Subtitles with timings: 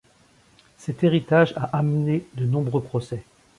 [0.79, 3.21] Cet héritage a amené de nombreux procès.